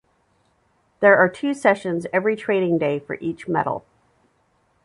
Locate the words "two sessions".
1.29-2.07